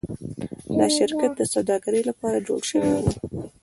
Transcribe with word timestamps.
دا 0.77 0.87
شرکت 0.97 1.31
د 1.37 1.41
سوداګرۍ 1.53 2.01
لپاره 2.09 2.43
جوړ 2.47 2.61
شوی 2.69 2.89
و. 2.93 3.03